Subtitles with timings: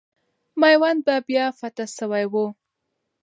[0.61, 2.45] میوند به بیا فتح سوی وو.